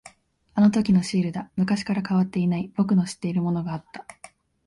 [0.55, 1.51] あのときのシールだ。
[1.55, 4.03] 昔から変わっていない、僕の知っているものがあった。